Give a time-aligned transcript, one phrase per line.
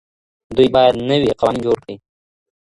[0.55, 1.95] دوی باید نوي قوانین جوړ کړي.